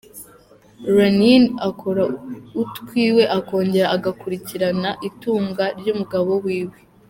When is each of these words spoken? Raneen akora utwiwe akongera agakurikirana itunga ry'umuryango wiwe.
Raneen 0.95 1.43
akora 1.69 2.03
utwiwe 2.63 3.23
akongera 3.37 3.87
agakurikirana 3.95 4.89
itunga 5.07 5.63
ry'umuryango 5.79 6.33
wiwe. 6.45 6.77